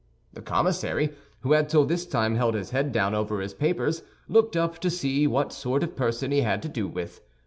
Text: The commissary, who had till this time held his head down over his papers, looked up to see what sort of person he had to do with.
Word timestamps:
The 0.33 0.41
commissary, 0.41 1.11
who 1.41 1.51
had 1.51 1.69
till 1.69 1.85
this 1.85 2.07
time 2.07 2.33
held 2.35 2.55
his 2.55 2.71
head 2.71 2.91
down 2.91 3.13
over 3.13 3.39
his 3.39 3.53
papers, 3.53 4.01
looked 4.27 4.57
up 4.57 4.79
to 4.79 4.89
see 4.89 5.27
what 5.27 5.53
sort 5.53 5.83
of 5.83 5.95
person 5.95 6.31
he 6.31 6.41
had 6.41 6.63
to 6.63 6.69
do 6.69 6.87
with. 6.87 7.21